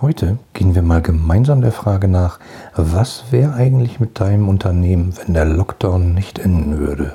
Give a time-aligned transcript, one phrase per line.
[0.00, 2.38] Heute gehen wir mal gemeinsam der Frage nach,
[2.76, 7.14] was wäre eigentlich mit deinem Unternehmen, wenn der Lockdown nicht enden würde?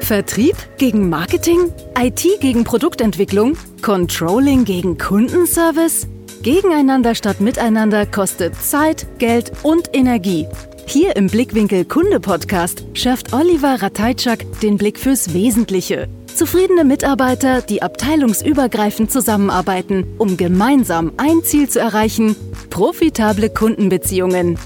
[0.00, 1.72] Vertrieb gegen Marketing?
[1.98, 3.56] IT gegen Produktentwicklung?
[3.80, 6.08] Controlling gegen Kundenservice?
[6.42, 10.46] Gegeneinander statt miteinander kostet Zeit, Geld und Energie.
[10.84, 17.80] Hier im Blickwinkel Kunde Podcast schärft Oliver Ratajczak den Blick fürs Wesentliche Zufriedene Mitarbeiter, die
[17.82, 22.34] abteilungsübergreifend zusammenarbeiten, um gemeinsam ein Ziel zu erreichen,
[22.70, 24.58] profitable Kundenbeziehungen.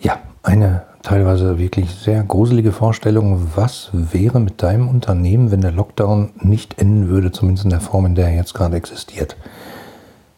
[0.00, 3.52] Ja, eine teilweise wirklich sehr gruselige Vorstellung.
[3.54, 8.04] Was wäre mit deinem Unternehmen, wenn der Lockdown nicht enden würde, zumindest in der Form,
[8.04, 9.36] in der er jetzt gerade existiert?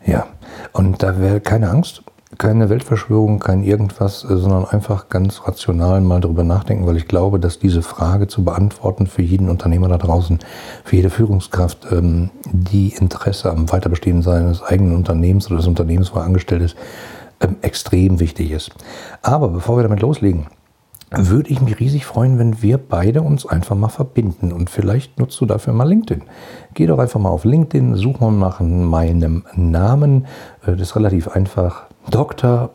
[0.06, 0.28] Ja,
[0.72, 2.02] und da wäre keine Angst,
[2.37, 7.41] keine Weltverschwörung, kein irgendwas, äh, sondern einfach ganz rational mal darüber nachdenken, weil ich glaube,
[7.41, 10.38] dass diese Frage zu beantworten für jeden Unternehmer da draußen,
[10.84, 16.19] für jede Führungskraft, ähm, die Interesse am Weiterbestehen seines eigenen Unternehmens oder des Unternehmens, wo
[16.19, 16.77] er angestellt ist,
[17.41, 18.72] ähm, extrem wichtig ist.
[19.22, 20.48] Aber bevor wir damit loslegen,
[21.11, 24.52] würde ich mich riesig freuen, wenn wir beide uns einfach mal verbinden.
[24.52, 26.24] Und vielleicht nutzt du dafür mal LinkedIn.
[26.74, 30.27] Geh doch einfach mal auf LinkedIn, such mal nach meinem Namen.
[30.67, 31.88] Äh, das ist relativ einfach.
[32.11, 32.70] Dr.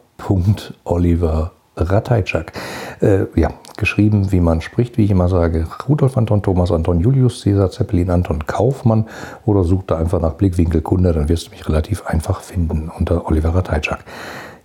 [0.83, 2.53] Oliver Ratajczak.
[3.01, 5.67] Äh, ja, geschrieben, wie man spricht, wie ich immer sage.
[5.89, 9.07] Rudolf Anton Thomas Anton Julius Cäsar Zeppelin Anton Kaufmann
[9.45, 13.27] oder such da einfach nach Blickwinkel Kunde, dann wirst du mich relativ einfach finden unter
[13.27, 14.03] Oliver Ratajczak.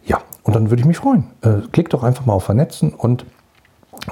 [0.05, 1.25] Ja, und dann würde ich mich freuen.
[1.41, 3.25] Äh, klick doch einfach mal auf Vernetzen und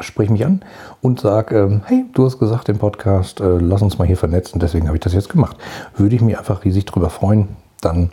[0.00, 0.64] sprich mich an
[1.02, 4.58] und sag, ähm, hey, du hast gesagt im Podcast, äh, lass uns mal hier vernetzen,
[4.58, 5.56] deswegen habe ich das jetzt gemacht.
[5.96, 7.48] Würde ich mich einfach riesig drüber freuen.
[7.80, 8.10] Dann,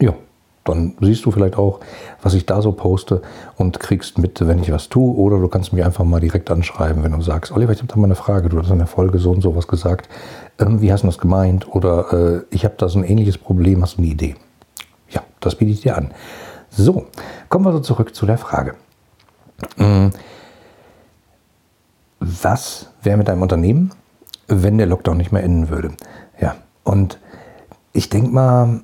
[0.00, 0.14] ja,
[0.64, 1.80] dann siehst du vielleicht auch,
[2.22, 3.20] was ich da so poste
[3.56, 5.14] und kriegst mit, wenn ich was tue.
[5.14, 7.96] Oder du kannst mich einfach mal direkt anschreiben, wenn du sagst, Oliver, ich habe da
[7.96, 10.08] mal eine Frage, du hast in der Folge so und so was gesagt.
[10.58, 11.68] Ähm, wie hast du das gemeint?
[11.68, 14.36] Oder äh, ich habe da so ein ähnliches Problem, hast du eine Idee?
[15.10, 16.12] Ja, das biete ich dir an.
[16.70, 17.06] So,
[17.50, 18.74] kommen wir so zurück zu der Frage.
[19.78, 20.10] Ähm,
[22.20, 23.90] was wäre mit deinem Unternehmen,
[24.48, 25.90] wenn der Lockdown nicht mehr enden würde?
[26.40, 27.18] Ja, und
[27.92, 28.80] ich denke mal,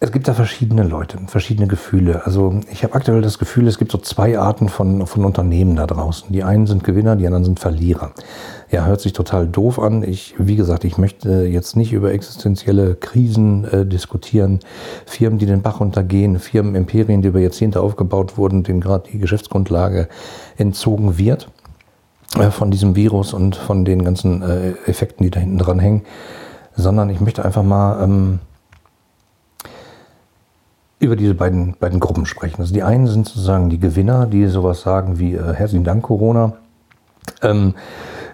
[0.00, 2.26] es gibt da verschiedene Leute, verschiedene Gefühle.
[2.26, 5.86] Also ich habe aktuell das Gefühl, es gibt so zwei Arten von, von Unternehmen da
[5.86, 6.32] draußen.
[6.32, 8.10] Die einen sind Gewinner, die anderen sind Verlierer.
[8.70, 10.02] Ja, hört sich total doof an.
[10.02, 14.58] Ich, wie gesagt, ich möchte jetzt nicht über existenzielle Krisen äh, diskutieren.
[15.06, 19.18] Firmen, die den Bach untergehen, Firmen, Imperien, die über Jahrzehnte aufgebaut wurden, denen gerade die
[19.18, 20.08] Geschäftsgrundlage
[20.56, 21.48] entzogen wird
[22.36, 26.02] äh, von diesem Virus und von den ganzen äh, Effekten, die da hinten dran hängen.
[26.74, 28.02] Sondern ich möchte einfach mal...
[28.02, 28.40] Ähm,
[30.98, 32.60] über diese beiden, beiden Gruppen sprechen.
[32.60, 36.54] Also die einen sind sozusagen die Gewinner, die sowas sagen wie äh, herzlichen Dank Corona.
[37.42, 37.74] Ähm,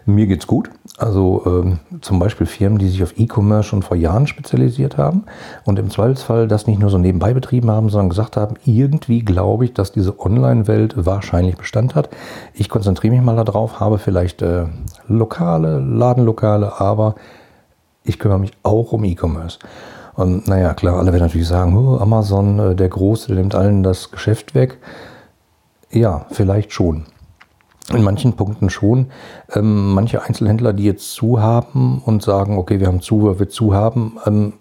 [0.07, 0.71] mir geht's gut.
[0.99, 5.25] Also ähm, zum Beispiel Firmen, die sich auf E-Commerce schon vor Jahren spezialisiert haben
[5.65, 9.65] und im Zweifelsfall das nicht nur so nebenbei betrieben haben, sondern gesagt haben, irgendwie glaube
[9.65, 12.11] ich, dass diese Online-Welt wahrscheinlich Bestand hat.
[12.53, 14.67] Ich konzentriere mich mal darauf, habe vielleicht äh,
[15.09, 17.15] lokale, Ladenlokale, aber
[18.05, 19.59] ich kümmere mich auch um E-Commerce.
[20.15, 23.83] Und naja, klar, alle werden natürlich sagen, oh, Amazon, äh, der Große, der nimmt allen
[23.83, 24.79] das Geschäft weg.
[25.91, 27.07] Ja, vielleicht schon.
[27.93, 29.07] In manchen Punkten schon.
[29.53, 33.49] Ähm, manche Einzelhändler, die jetzt zu haben und sagen, okay, wir haben zu, weil wir
[33.49, 34.53] zu haben, ähm, hm,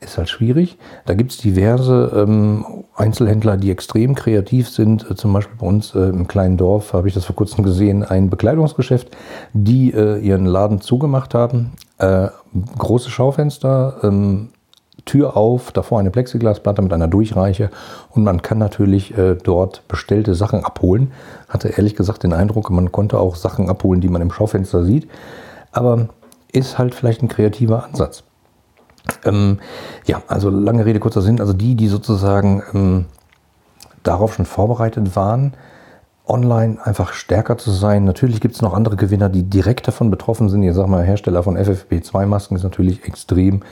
[0.00, 0.78] ist halt schwierig.
[1.04, 2.64] Da gibt es diverse ähm,
[2.96, 5.08] Einzelhändler, die extrem kreativ sind.
[5.10, 8.02] Äh, zum Beispiel bei uns äh, im kleinen Dorf habe ich das vor kurzem gesehen,
[8.02, 9.16] ein Bekleidungsgeschäft,
[9.52, 11.72] die äh, ihren Laden zugemacht haben.
[11.98, 12.28] Äh,
[12.78, 14.48] große Schaufenster, ähm,
[15.04, 17.70] Tür auf, davor eine Plexiglasplatte mit einer Durchreiche
[18.10, 21.12] und man kann natürlich äh, dort bestellte Sachen abholen.
[21.48, 25.08] Hatte ehrlich gesagt den Eindruck, man konnte auch Sachen abholen, die man im Schaufenster sieht.
[25.72, 26.08] Aber
[26.52, 28.24] ist halt vielleicht ein kreativer Ansatz.
[29.24, 29.58] Ähm,
[30.06, 31.40] ja, also lange Rede, kurzer Sinn.
[31.40, 33.04] Also die, die sozusagen ähm,
[34.02, 35.54] darauf schon vorbereitet waren,
[36.26, 38.04] online einfach stärker zu sein.
[38.04, 40.62] Natürlich gibt es noch andere Gewinner, die direkt davon betroffen sind.
[40.62, 43.62] Ich sage mal, Hersteller von FFP2-Masken ist natürlich extrem,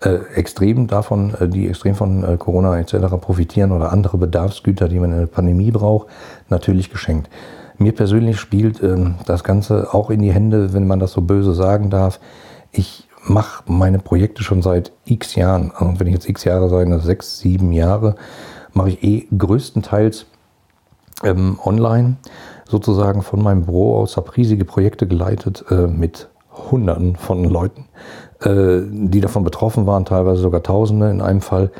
[0.00, 3.16] äh, extrem davon, äh, die extrem von äh, Corona etc.
[3.20, 6.08] profitieren oder andere Bedarfsgüter, die man in der Pandemie braucht,
[6.48, 7.28] natürlich geschenkt.
[7.76, 11.54] Mir persönlich spielt ähm, das Ganze auch in die Hände, wenn man das so böse
[11.54, 12.18] sagen darf.
[12.72, 15.70] Ich mache meine Projekte schon seit x Jahren.
[15.70, 18.16] Und wenn ich jetzt x Jahre sage, sechs, sieben Jahre,
[18.72, 20.26] mache ich eh größtenteils
[21.24, 22.16] ähm, online
[22.68, 26.28] sozusagen von meinem Büro aus, habe riesige Projekte geleitet äh, mit
[26.70, 27.86] Hunderten von Leuten,
[28.40, 31.70] äh, die davon betroffen waren, teilweise sogar Tausende in einem Fall.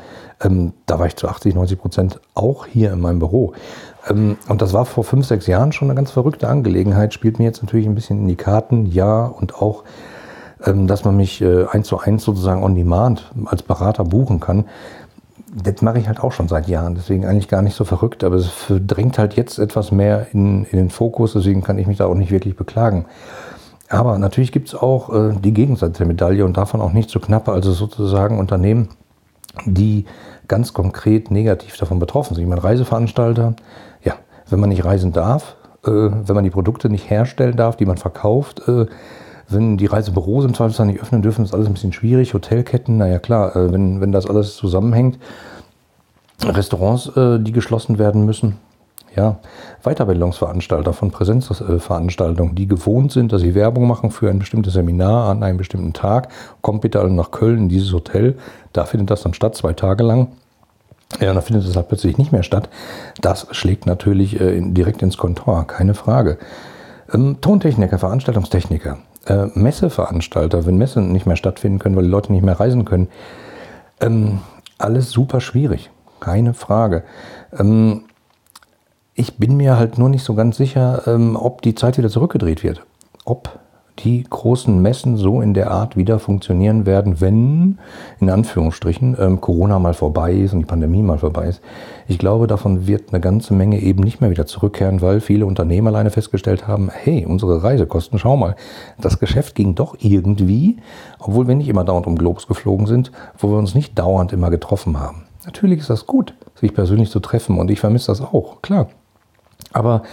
[0.41, 3.53] Ähm, da war ich zu 80, 90 Prozent auch hier in meinem Büro.
[4.09, 7.45] Ähm, und das war vor fünf, sechs Jahren schon eine ganz verrückte Angelegenheit, spielt mir
[7.45, 9.83] jetzt natürlich ein bisschen in die Karten, ja, und auch
[10.65, 14.65] dass man mich äh, eins zu eins sozusagen on demand als Berater buchen kann.
[15.63, 18.35] Das mache ich halt auch schon seit Jahren, deswegen eigentlich gar nicht so verrückt, aber
[18.35, 22.05] es drängt halt jetzt etwas mehr in, in den Fokus, deswegen kann ich mich da
[22.05, 23.05] auch nicht wirklich beklagen.
[23.89, 27.19] Aber natürlich gibt es auch äh, die Gegenseite der Medaille und davon auch nicht zu
[27.19, 28.89] so knappe, also sozusagen Unternehmen,
[29.65, 30.05] die
[30.47, 32.43] ganz konkret negativ davon betroffen sind.
[32.43, 33.55] Ich meine, Reiseveranstalter,
[34.03, 34.13] ja,
[34.49, 35.55] wenn man nicht reisen darf,
[35.85, 38.85] äh, wenn man die Produkte nicht herstellen darf, die man verkauft, äh,
[39.49, 42.33] wenn die Reisebüros im Zweifelsfall nicht öffnen dürfen, ist alles ein bisschen schwierig.
[42.33, 45.17] Hotelketten, naja klar, äh, wenn, wenn das alles zusammenhängt.
[46.43, 48.57] Restaurants, äh, die geschlossen werden müssen,
[49.15, 49.37] ja,
[49.83, 55.43] Weiterbildungsveranstalter von Präsenzveranstaltungen, die gewohnt sind, dass sie Werbung machen für ein bestimmtes Seminar an
[55.43, 56.29] einem bestimmten Tag.
[56.61, 58.37] Kommt bitte alle nach Köln in dieses Hotel.
[58.71, 60.27] Da findet das dann statt, zwei Tage lang.
[61.19, 62.69] Ja, und dann findet es halt plötzlich nicht mehr statt.
[63.19, 66.37] Das schlägt natürlich äh, direkt ins Kontor, keine Frage.
[67.11, 72.43] Ähm, Tontechniker, Veranstaltungstechniker, äh, Messeveranstalter, wenn Messen nicht mehr stattfinden können, weil die Leute nicht
[72.43, 73.09] mehr reisen können.
[74.01, 74.39] Ähm,
[74.77, 75.89] alles super schwierig,
[76.19, 77.03] keine Frage.
[77.57, 78.05] Ähm,
[79.13, 82.63] ich bin mir halt nur nicht so ganz sicher, ähm, ob die Zeit wieder zurückgedreht
[82.63, 82.85] wird.
[83.25, 83.59] Ob
[83.99, 87.79] die großen Messen so in der Art wieder funktionieren werden, wenn,
[88.19, 91.61] in Anführungsstrichen, ähm, Corona mal vorbei ist und die Pandemie mal vorbei ist.
[92.07, 95.87] Ich glaube, davon wird eine ganze Menge eben nicht mehr wieder zurückkehren, weil viele Unternehmen
[95.87, 98.55] alleine festgestellt haben, hey, unsere Reisekosten, schau mal,
[98.99, 100.77] das Geschäft ging doch irgendwie,
[101.19, 104.49] obwohl wir nicht immer dauernd um Globus geflogen sind, wo wir uns nicht dauernd immer
[104.49, 105.23] getroffen haben.
[105.45, 108.87] Natürlich ist das gut, sich persönlich zu treffen und ich vermisse das auch, klar.
[109.71, 110.03] Aber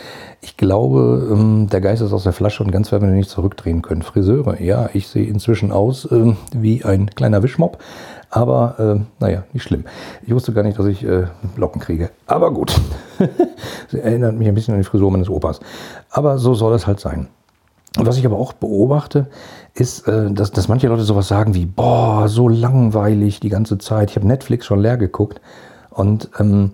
[0.42, 3.82] ich glaube, ähm, der Geist ist aus der Flasche und ganz werden wir nicht zurückdrehen
[3.82, 4.02] können.
[4.02, 7.78] Friseure, ja, ich sehe inzwischen aus ähm, wie ein kleiner Wischmopp,
[8.30, 9.84] aber äh, naja, nicht schlimm.
[10.26, 11.24] Ich wusste gar nicht, dass ich äh,
[11.56, 12.10] Locken kriege.
[12.26, 12.78] Aber gut.
[13.88, 15.60] Sie erinnert mich ein bisschen an die Frisur meines Opas.
[16.10, 17.28] Aber so soll es halt sein.
[17.98, 19.28] Was ich aber auch beobachte,
[19.74, 24.10] ist, äh, dass, dass manche Leute sowas sagen wie, boah, so langweilig die ganze Zeit.
[24.10, 25.40] Ich habe Netflix schon leer geguckt.
[25.90, 26.72] Und ähm,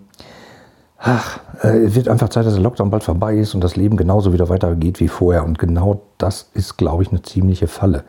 [1.03, 3.97] ach, äh, es wird einfach Zeit, dass der Lockdown bald vorbei ist und das Leben
[3.97, 5.45] genauso wieder weitergeht wie vorher.
[5.45, 8.05] Und genau das ist, glaube ich, eine ziemliche Falle.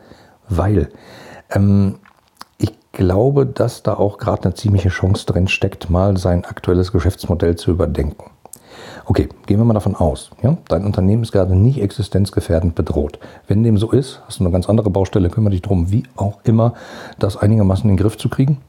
[0.48, 0.88] Weil
[1.50, 1.96] ähm,
[2.58, 7.56] ich glaube, dass da auch gerade eine ziemliche Chance drin steckt, mal sein aktuelles Geschäftsmodell
[7.56, 8.30] zu überdenken.
[9.06, 13.18] Okay, gehen wir mal davon aus, ja, dein Unternehmen ist gerade nicht existenzgefährdend bedroht.
[13.46, 16.38] Wenn dem so ist, hast du eine ganz andere Baustelle, kümmere dich darum, wie auch
[16.44, 16.72] immer,
[17.18, 18.62] das einigermaßen in den Griff zu kriegen.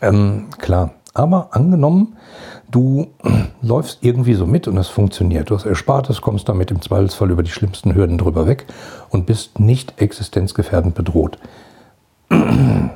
[0.00, 2.16] Ähm, klar, aber angenommen,
[2.70, 3.08] du
[3.62, 5.48] läufst irgendwie so mit und es funktioniert.
[5.50, 8.66] Du hast Erspartes, kommst damit im Zweifelsfall über die schlimmsten Hürden drüber weg
[9.08, 11.38] und bist nicht existenzgefährdend bedroht.
[12.28, 12.90] Gehen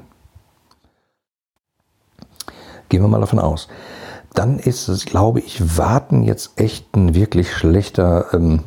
[2.90, 3.69] wir mal davon aus.
[4.34, 8.64] Dann ist es, glaube ich, warten jetzt echt ein wirklich schlechter, ähm,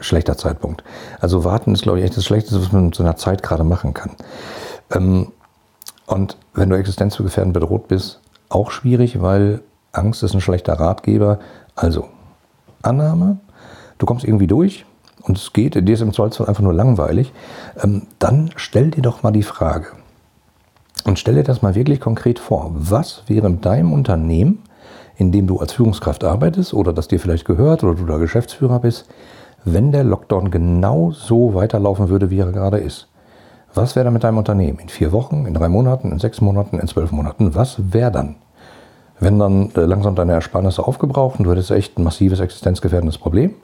[0.00, 0.82] schlechter Zeitpunkt.
[1.20, 3.64] Also warten ist, glaube ich, echt das Schlechteste, was man mit so einer Zeit gerade
[3.64, 4.10] machen kann.
[4.90, 5.32] Ähm,
[6.06, 8.21] und wenn du existenzgefährdend bedroht bist,
[8.54, 9.60] auch schwierig, weil
[9.92, 11.38] Angst ist ein schlechter Ratgeber.
[11.74, 12.06] Also,
[12.82, 13.38] Annahme,
[13.98, 14.84] du kommst irgendwie durch
[15.22, 17.32] und es geht, dir ist im Zweifelsfall einfach nur langweilig,
[17.82, 19.88] ähm, dann stell dir doch mal die Frage
[21.04, 22.70] und stell dir das mal wirklich konkret vor.
[22.74, 24.62] Was wäre in deinem Unternehmen,
[25.16, 28.80] in dem du als Führungskraft arbeitest oder das dir vielleicht gehört oder du da Geschäftsführer
[28.80, 29.06] bist,
[29.64, 33.08] wenn der Lockdown genau so weiterlaufen würde, wie er gerade ist?
[33.74, 34.78] Was wäre dann mit deinem Unternehmen?
[34.80, 37.54] In vier Wochen, in drei Monaten, in sechs Monaten, in zwölf Monaten?
[37.54, 38.36] Was wäre dann?
[39.22, 43.54] Wenn dann äh, langsam deine Ersparnisse aufgebraucht und du hättest echt ein massives existenzgefährdendes Problem?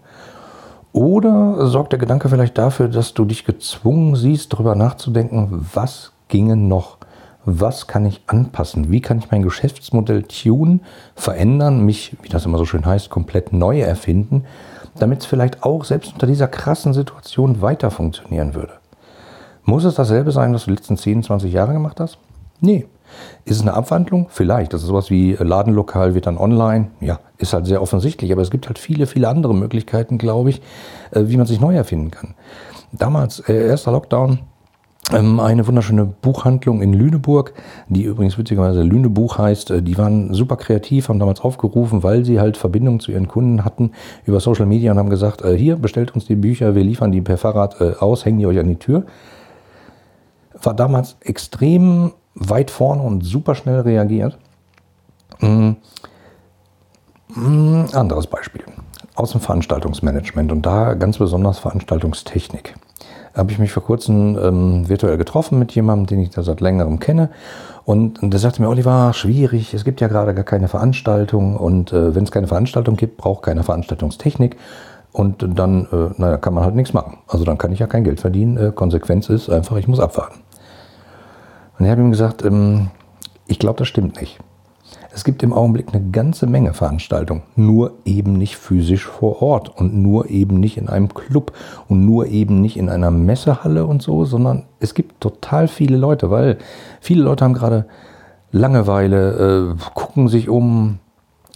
[0.92, 6.54] Oder sorgt der Gedanke vielleicht dafür, dass du dich gezwungen siehst, darüber nachzudenken, was ginge
[6.54, 6.98] noch?
[7.44, 8.92] Was kann ich anpassen?
[8.92, 10.82] Wie kann ich mein Geschäftsmodell tunen,
[11.16, 14.44] verändern, mich, wie das immer so schön heißt, komplett neu erfinden,
[15.00, 18.74] damit es vielleicht auch selbst unter dieser krassen Situation weiter funktionieren würde?
[19.64, 22.18] Muss es dasselbe sein, was du die letzten 10, 20 Jahre gemacht hast?
[22.60, 22.86] Nee.
[23.44, 24.26] Ist es eine Abwandlung?
[24.30, 24.72] Vielleicht.
[24.72, 26.88] Das ist sowas wie äh, Ladenlokal wird dann online.
[27.00, 28.32] Ja, ist halt sehr offensichtlich.
[28.32, 30.62] Aber es gibt halt viele, viele andere Möglichkeiten, glaube ich,
[31.12, 32.34] äh, wie man sich neu erfinden kann.
[32.92, 34.40] Damals, äh, erster Lockdown,
[35.12, 37.54] ähm, eine wunderschöne Buchhandlung in Lüneburg,
[37.88, 39.72] die übrigens witzigerweise Lünebuch heißt.
[39.80, 43.92] Die waren super kreativ, haben damals aufgerufen, weil sie halt Verbindung zu ihren Kunden hatten
[44.26, 47.38] über Social Media und haben gesagt, hier bestellt uns die Bücher, wir liefern die per
[47.38, 49.04] Fahrrad aus, hängen die euch an die Tür
[50.62, 54.38] war damals extrem weit vorne und super schnell reagiert.
[55.40, 55.76] Mhm.
[57.92, 58.64] Anderes Beispiel.
[59.14, 62.74] Aus dem Veranstaltungsmanagement und da ganz besonders Veranstaltungstechnik.
[63.34, 66.60] Da habe ich mich vor kurzem ähm, virtuell getroffen mit jemandem, den ich da seit
[66.60, 67.30] längerem kenne.
[67.84, 71.56] Und, und der sagte mir, Oliver, schwierig, es gibt ja gerade gar keine Veranstaltung.
[71.56, 74.56] Und äh, wenn es keine Veranstaltung gibt, braucht keine Veranstaltungstechnik.
[75.12, 77.18] und dann, äh, naja, kann man halt nichts machen.
[77.26, 78.56] Also dann kann ich ja kein Geld verdienen.
[78.56, 80.40] Äh, Konsequenz ist einfach, ich muss abwarten.
[81.78, 82.88] Und ich habe ihm gesagt, ähm,
[83.46, 84.38] ich glaube, das stimmt nicht.
[85.12, 89.96] Es gibt im Augenblick eine ganze Menge Veranstaltungen, nur eben nicht physisch vor Ort und
[89.96, 91.52] nur eben nicht in einem Club
[91.88, 96.30] und nur eben nicht in einer Messehalle und so, sondern es gibt total viele Leute,
[96.30, 96.58] weil
[97.00, 97.86] viele Leute haben gerade
[98.52, 100.98] Langeweile, äh, gucken sich um.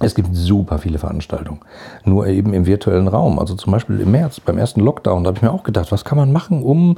[0.00, 1.61] Es gibt super viele Veranstaltungen,
[2.05, 3.38] nur eben im virtuellen Raum.
[3.38, 6.05] Also zum Beispiel im März, beim ersten Lockdown, da habe ich mir auch gedacht, was
[6.05, 6.97] kann man machen, um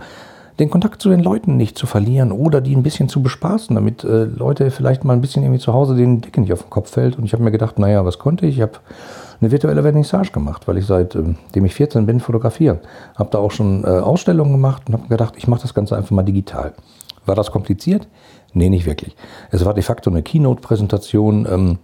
[0.59, 4.05] den Kontakt zu den Leuten nicht zu verlieren oder die ein bisschen zu bespaßen, damit
[4.05, 6.91] äh, Leute vielleicht mal ein bisschen irgendwie zu Hause den Decke nicht auf den Kopf
[6.91, 7.19] fällt.
[7.19, 8.57] Und ich habe mir gedacht, naja, was konnte ich?
[8.57, 8.79] Ich habe
[9.41, 12.81] eine virtuelle Vernissage gemacht, weil ich seitdem ähm, ich 14 bin fotografiere.
[13.17, 16.13] Habe da auch schon äh, Ausstellungen gemacht und habe gedacht, ich mache das Ganze einfach
[16.13, 16.75] mal digital.
[17.27, 18.07] War das kompliziert?
[18.53, 19.17] Nee, nicht wirklich.
[19.51, 21.79] Es war de facto eine Keynote-Präsentation, ähm,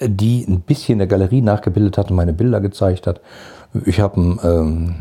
[0.00, 3.20] die ein bisschen der Galerie nachgebildet hat und meine Bilder gezeigt hat.
[3.84, 4.94] Ich habe ein ähm,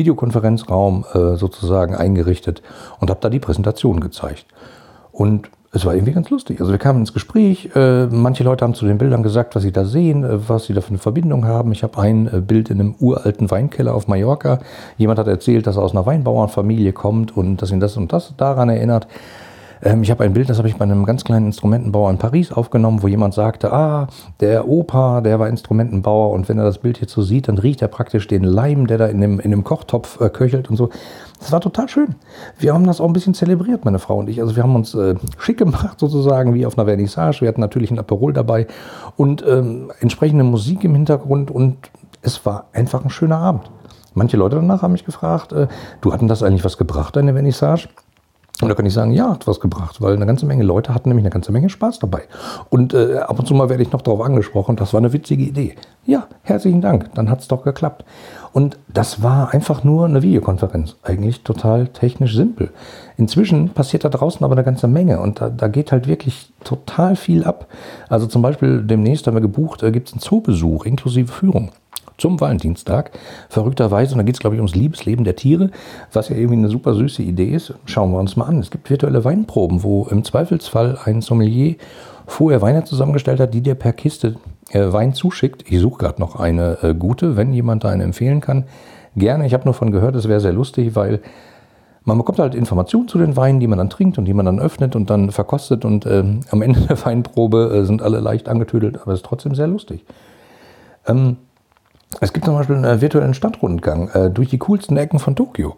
[0.00, 2.62] Videokonferenzraum äh, sozusagen eingerichtet
[2.98, 4.46] und habe da die Präsentation gezeigt.
[5.12, 6.60] Und es war irgendwie ganz lustig.
[6.60, 7.70] Also wir kamen ins Gespräch.
[7.76, 10.74] Äh, manche Leute haben zu den Bildern gesagt, was sie da sehen, äh, was sie
[10.74, 11.70] da für eine Verbindung haben.
[11.70, 14.58] Ich habe ein äh, Bild in einem uralten Weinkeller auf Mallorca.
[14.96, 18.34] Jemand hat erzählt, dass er aus einer Weinbauernfamilie kommt und dass ihn das und das
[18.36, 19.06] daran erinnert.
[19.82, 22.52] Ähm, ich habe ein Bild, das habe ich bei einem ganz kleinen Instrumentenbauer in Paris
[22.52, 24.08] aufgenommen, wo jemand sagte, ah,
[24.40, 27.80] der Opa, der war Instrumentenbauer und wenn er das Bild jetzt so sieht, dann riecht
[27.82, 30.90] er praktisch den Leim, der da in dem, in dem Kochtopf äh, köchelt und so.
[31.38, 32.14] Das war total schön.
[32.58, 34.42] Wir haben das auch ein bisschen zelebriert, meine Frau und ich.
[34.42, 37.40] Also wir haben uns äh, schick gemacht sozusagen, wie auf einer Vernissage.
[37.40, 38.66] Wir hatten natürlich ein Aperol dabei
[39.16, 41.76] und ähm, entsprechende Musik im Hintergrund und
[42.22, 43.70] es war einfach ein schöner Abend.
[44.12, 45.68] Manche Leute danach haben mich gefragt, äh,
[46.02, 47.88] du hatten das eigentlich was gebracht, deine Vernissage?
[48.60, 51.08] Und da kann ich sagen, ja, hat was gebracht, weil eine ganze Menge Leute hatten
[51.08, 52.22] nämlich eine ganze Menge Spaß dabei.
[52.68, 55.44] Und äh, ab und zu mal werde ich noch darauf angesprochen, das war eine witzige
[55.44, 55.76] Idee.
[56.04, 58.04] Ja, herzlichen Dank, dann hat es doch geklappt.
[58.52, 62.70] Und das war einfach nur eine Videokonferenz, eigentlich total technisch simpel.
[63.16, 67.16] Inzwischen passiert da draußen aber eine ganze Menge und da, da geht halt wirklich total
[67.16, 67.66] viel ab.
[68.08, 71.70] Also zum Beispiel demnächst haben wir gebucht, äh, gibt es einen Zoobesuch inklusive Führung
[72.20, 73.12] zum Valentinstag.
[73.48, 75.70] Verrückterweise, und da geht es, glaube ich, ums Liebesleben der Tiere,
[76.12, 77.74] was ja irgendwie eine super süße Idee ist.
[77.86, 78.58] Schauen wir uns mal an.
[78.58, 81.76] Es gibt virtuelle Weinproben, wo im Zweifelsfall ein Sommelier
[82.26, 84.36] vorher Weine zusammengestellt hat, die dir per Kiste
[84.70, 85.64] äh, Wein zuschickt.
[85.68, 88.64] Ich suche gerade noch eine äh, gute, wenn jemand da eine empfehlen kann.
[89.16, 89.46] Gerne.
[89.46, 91.20] Ich habe nur von gehört, es wäre sehr lustig, weil
[92.04, 94.60] man bekommt halt Informationen zu den Weinen, die man dann trinkt und die man dann
[94.60, 95.84] öffnet und dann verkostet.
[95.84, 99.54] Und äh, am Ende der Weinprobe äh, sind alle leicht angetödelt, aber es ist trotzdem
[99.54, 100.04] sehr lustig.
[101.06, 101.36] Ähm,
[102.20, 105.76] es gibt zum Beispiel einen virtuellen Stadtrundgang äh, durch die coolsten Ecken von Tokio.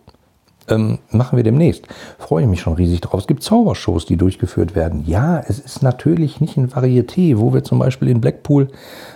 [0.68, 1.86] Ähm, machen wir demnächst.
[2.18, 3.20] Freue ich mich schon riesig drauf.
[3.20, 5.02] Es gibt Zaubershows, die durchgeführt werden.
[5.06, 8.68] Ja, es ist natürlich nicht ein Varieté, wo wir zum Beispiel in Blackpool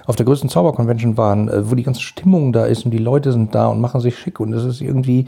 [0.06, 3.32] auf der größten Zauberconvention waren, äh, wo die ganze Stimmung da ist und die Leute
[3.32, 5.26] sind da und machen sich schick und es ist irgendwie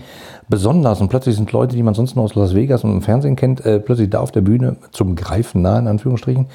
[0.48, 1.00] besonders.
[1.00, 3.64] Und plötzlich sind Leute, die man sonst nur aus Las Vegas und im Fernsehen kennt,
[3.64, 6.46] äh, plötzlich da auf der Bühne zum Greifen nah, in Anführungsstrichen.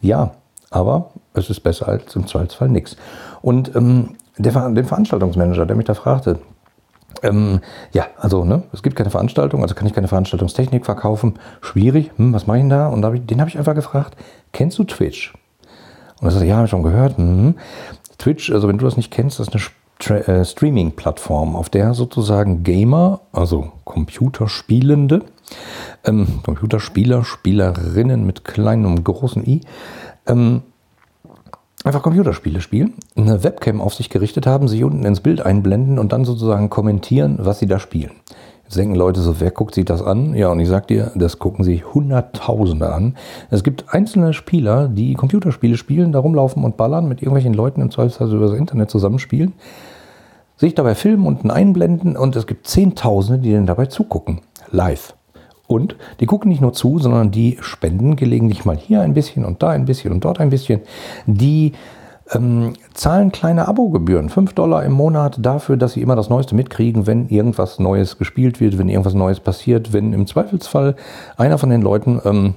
[0.00, 0.32] Ja,
[0.70, 2.96] aber es ist besser als im Zweifelsfall nichts.
[3.42, 4.10] Und ähm,
[4.42, 6.38] der, den Veranstaltungsmanager, der mich da fragte,
[7.22, 7.60] ähm,
[7.92, 11.34] ja, also ne, es gibt keine Veranstaltung, also kann ich keine Veranstaltungstechnik verkaufen.
[11.60, 12.88] Schwierig, hm, was mache ich denn da?
[12.88, 14.16] Und hab ich, den habe ich einfach gefragt,
[14.52, 15.34] kennst du Twitch?
[16.20, 17.18] Und er sagte, ja, habe ich schon gehört.
[17.18, 17.56] Hm.
[18.18, 19.54] Twitch, also wenn du das nicht kennst, das ist
[20.10, 25.22] eine äh, Streaming-Plattform, auf der sozusagen Gamer, also Computerspielende,
[26.04, 29.62] ähm, Computerspieler, Spielerinnen mit kleinem und großen I,
[30.26, 30.62] ähm,
[31.84, 36.12] einfach Computerspiele spielen, eine Webcam auf sich gerichtet haben, sich unten ins Bild einblenden und
[36.12, 38.12] dann sozusagen kommentieren, was sie da spielen.
[38.64, 40.34] Jetzt denken Leute so, wer guckt sich das an?
[40.34, 43.16] Ja, und ich sag dir, das gucken sich Hunderttausende an.
[43.50, 47.90] Es gibt einzelne Spieler, die Computerspiele spielen, da rumlaufen und ballern, mit irgendwelchen Leuten im
[47.90, 49.54] Zweifelsfall über das Internet zusammenspielen,
[50.56, 54.42] sich dabei filmen unten einblenden und es gibt Zehntausende, die denen dabei zugucken.
[54.70, 55.14] Live.
[55.70, 59.62] Und die gucken nicht nur zu, sondern die spenden gelegentlich mal hier ein bisschen und
[59.62, 60.80] da ein bisschen und dort ein bisschen.
[61.26, 61.74] Die
[62.32, 67.06] ähm, zahlen kleine Abogebühren, 5 Dollar im Monat dafür, dass sie immer das Neueste mitkriegen,
[67.06, 70.96] wenn irgendwas Neues gespielt wird, wenn irgendwas Neues passiert, wenn im Zweifelsfall
[71.36, 72.54] einer von den Leuten ähm,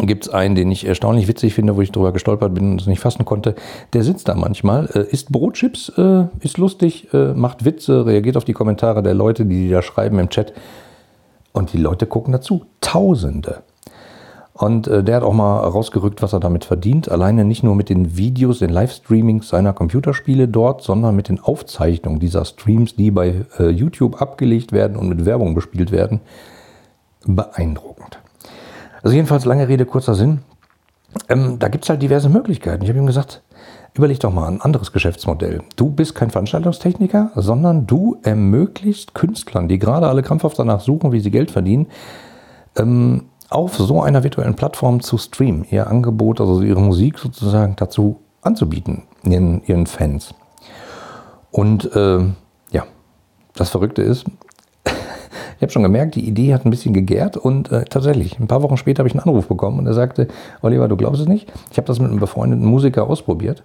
[0.00, 2.88] gibt es einen, den ich erstaunlich witzig finde, wo ich drüber gestolpert bin und es
[2.88, 3.54] nicht fassen konnte.
[3.92, 8.44] Der sitzt da manchmal, äh, isst Brotchips, äh, ist lustig, äh, macht Witze, reagiert auf
[8.44, 10.52] die Kommentare der Leute, die, die da schreiben im Chat.
[11.52, 12.66] Und die Leute gucken dazu.
[12.80, 13.62] Tausende.
[14.52, 17.10] Und äh, der hat auch mal rausgerückt, was er damit verdient.
[17.10, 22.20] Alleine nicht nur mit den Videos, den Livestreamings seiner Computerspiele dort, sondern mit den Aufzeichnungen
[22.20, 26.20] dieser Streams, die bei äh, YouTube abgelegt werden und mit Werbung bespielt werden.
[27.26, 28.18] Beeindruckend.
[29.02, 30.40] Also jedenfalls lange Rede, kurzer Sinn.
[31.28, 32.82] Ähm, da gibt es halt diverse Möglichkeiten.
[32.82, 33.42] Ich habe ihm gesagt,
[33.94, 35.62] überleg doch mal ein anderes Geschäftsmodell.
[35.76, 41.20] Du bist kein Veranstaltungstechniker, sondern du ermöglicht Künstlern, die gerade alle krampfhaft danach suchen, wie
[41.20, 41.88] sie Geld verdienen,
[42.76, 48.20] ähm, auf so einer virtuellen Plattform zu streamen, ihr Angebot, also ihre Musik sozusagen dazu
[48.42, 50.34] anzubieten, ihren, ihren Fans.
[51.50, 52.20] Und äh,
[52.70, 52.84] ja,
[53.54, 54.24] das Verrückte ist,
[55.60, 58.62] ich habe schon gemerkt, die Idee hat ein bisschen gegärt und äh, tatsächlich, ein paar
[58.62, 60.28] Wochen später habe ich einen Anruf bekommen und er sagte,
[60.62, 63.62] Oliver, du glaubst es nicht, ich habe das mit einem befreundeten Musiker ausprobiert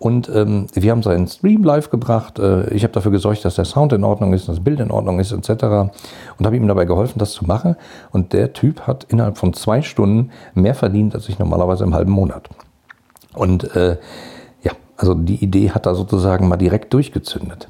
[0.00, 2.40] und ähm, wir haben seinen Stream live gebracht.
[2.40, 5.20] Äh, ich habe dafür gesorgt, dass der Sound in Ordnung ist, das Bild in Ordnung
[5.20, 5.64] ist, etc.
[6.36, 7.76] Und habe ihm dabei geholfen, das zu machen.
[8.10, 12.12] Und der Typ hat innerhalb von zwei Stunden mehr verdient, als ich normalerweise im halben
[12.12, 12.48] Monat.
[13.34, 13.96] Und äh,
[14.62, 17.68] ja, also die Idee hat da sozusagen mal direkt durchgezündet.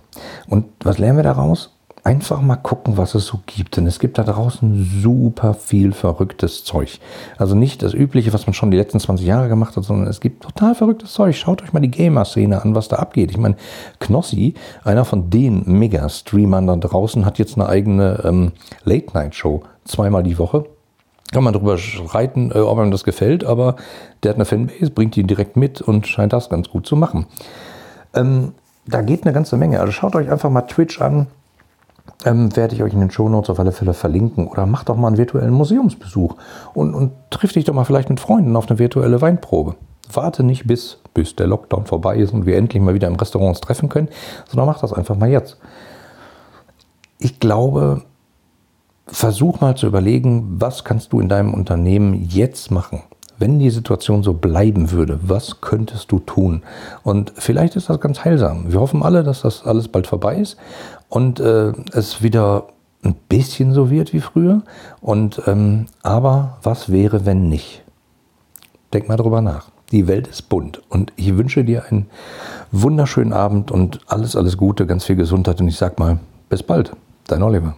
[0.49, 1.75] Und was lernen wir daraus?
[2.07, 3.77] Einfach mal gucken, was es so gibt.
[3.77, 7.01] Denn es gibt da draußen super viel verrücktes Zeug.
[7.37, 10.21] Also nicht das Übliche, was man schon die letzten 20 Jahre gemacht hat, sondern es
[10.21, 11.37] gibt total verrücktes Zeug.
[11.37, 13.33] Schaut euch mal die Gamer-Szene an, was da abgeht.
[13.33, 13.57] Ich meine,
[13.99, 18.53] Knossi, einer von den Mega-Streamern da draußen, hat jetzt eine eigene ähm,
[18.85, 20.65] Late-Night-Show zweimal die Woche.
[21.33, 23.75] Kann man drüber schreiten, äh, ob einem das gefällt, aber
[24.23, 27.27] der hat eine Fanbase, bringt ihn direkt mit und scheint das ganz gut zu machen.
[28.15, 28.53] Ähm,
[28.87, 29.81] da geht eine ganze Menge.
[29.81, 31.27] Also schaut euch einfach mal Twitch an
[32.25, 34.49] ähm, werde ich euch in den Shownotes auf alle Fälle verlinken.
[34.49, 36.37] Oder macht doch mal einen virtuellen Museumsbesuch
[36.75, 39.75] und, und triff dich doch mal vielleicht mit Freunden auf eine virtuelle Weinprobe.
[40.13, 43.51] Warte nicht bis, bis der Lockdown vorbei ist und wir endlich mal wieder im Restaurant
[43.51, 44.09] uns treffen können,
[44.49, 45.59] sondern mach das einfach mal jetzt.
[47.19, 48.03] Ich glaube,
[49.07, 53.03] versuch mal zu überlegen, was kannst du in deinem Unternehmen jetzt machen?
[53.38, 56.62] Wenn die Situation so bleiben würde, was könntest du tun?
[57.02, 58.73] Und vielleicht ist das ganz heilsam.
[58.73, 60.57] Wir hoffen alle, dass das alles bald vorbei ist
[61.09, 62.69] und äh, es wieder
[63.02, 64.62] ein bisschen so wird wie früher.
[65.00, 67.83] Und ähm, aber was wäre, wenn nicht?
[68.93, 69.71] Denk mal drüber nach.
[69.93, 72.07] Die Welt ist bunt und ich wünsche dir einen
[72.73, 76.93] wunderschönen Abend und alles, alles Gute, ganz viel Gesundheit und ich sag mal, bis bald.
[77.28, 77.76] Dein Oliver.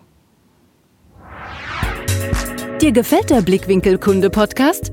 [2.80, 4.92] Dir gefällt der Blickwinkel Kunde Podcast?